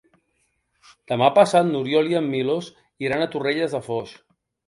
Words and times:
Demà 1.11 1.27
passat 1.35 1.67
n'Oriol 1.67 2.09
i 2.13 2.17
en 2.21 2.31
Milos 2.31 2.69
iran 3.09 3.27
a 3.27 3.27
Torrelles 3.35 3.75
de 3.77 3.85
Foix. 3.91 4.17